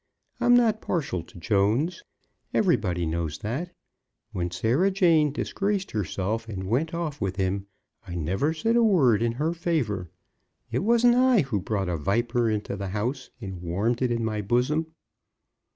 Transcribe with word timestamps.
I'm 0.39 0.55
not 0.55 0.81
partial 0.81 1.21
to 1.21 1.37
Jones. 1.37 2.03
Everybody 2.55 3.05
knows 3.05 3.37
that. 3.37 3.71
When 4.31 4.49
Sarah 4.49 4.89
Jane 4.89 5.31
disgraced 5.31 5.91
herself, 5.91 6.49
and 6.49 6.67
went 6.71 6.91
off 6.95 7.21
with 7.21 7.35
him, 7.35 7.67
I 8.07 8.15
never 8.15 8.51
said 8.51 8.75
a 8.75 8.83
word 8.83 9.21
in 9.21 9.33
her 9.33 9.53
favour. 9.53 10.09
It 10.71 10.79
wasn't 10.79 11.13
I 11.13 11.41
who 11.41 11.59
brought 11.61 11.87
a 11.87 11.97
viper 11.97 12.49
into 12.49 12.75
the 12.75 12.87
house 12.87 13.29
and 13.39 13.61
warmed 13.61 14.01
it 14.01 14.09
in 14.09 14.25
my 14.25 14.41
bosom." 14.41 14.87